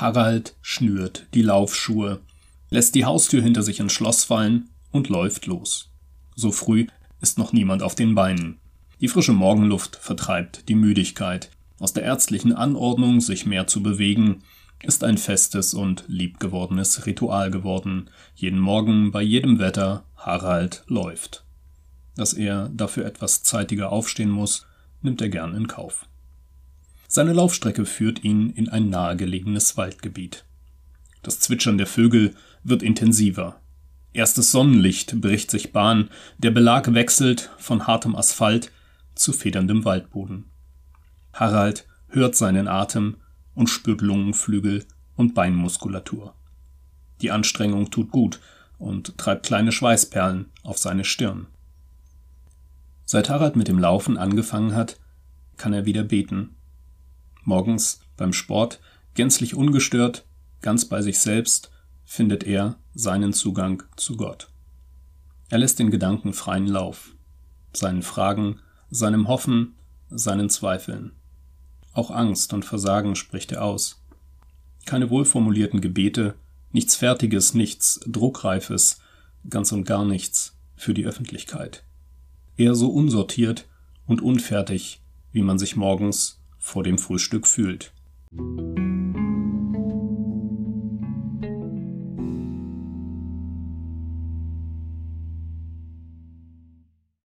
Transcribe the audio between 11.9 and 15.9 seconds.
der ärztlichen Anordnung, sich mehr zu bewegen, ist ein festes